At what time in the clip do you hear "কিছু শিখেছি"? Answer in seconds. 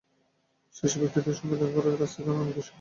2.49-2.69